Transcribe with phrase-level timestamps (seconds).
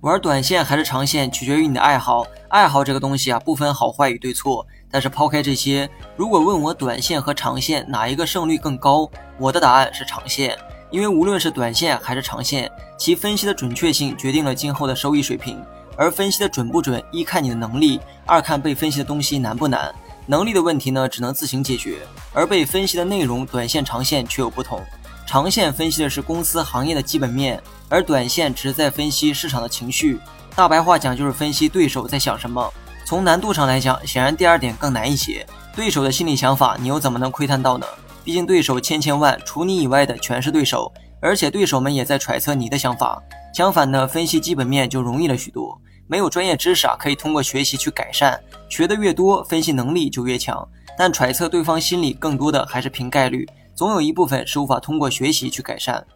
[0.00, 2.26] 玩短线还是长线，取决于你的爱好。
[2.48, 4.66] 爱好这个东西啊，不分好坏与对错。
[4.90, 9.06] 但是抛开这些，如果问我短线和长线哪一个胜率更高，
[9.38, 10.56] 我的答案是长线。
[10.90, 15.62] 因为无论是短线还是长线，其分析的准确性决定了今后的收益水平。
[15.98, 19.94] 而分析的准不准，一看你的能力，二看被分析的东西难不难。
[20.24, 21.98] 能力的问题呢，只能自行解决；
[22.32, 24.80] 而被分析的内容，短线、长线却有不同。
[25.30, 30.18] 长线分析的是公司、行业的基本面，而短线只是在分析市场的情绪。
[30.56, 32.68] 大白话讲，就是分析对手在想什么。
[33.06, 35.46] 从难度上来讲，显然第二点更难一些。
[35.72, 37.86] 对手的心理想法，你又怎么能窥探到呢？
[38.24, 43.22] 毕竟对手千千万，除你以外的全是对手，而且对手们也在揣测你的想法。
[43.54, 45.80] 相反呢，分析基本面就容易了许多。
[46.08, 48.36] 没有专业知识啊，可以通过学习去改善。
[48.68, 50.68] 学的越多，分析能力就越强。
[50.98, 53.48] 但揣测对方心理，更多的还是凭概率，
[53.80, 56.06] 总有一部分是无法通过学习去改善。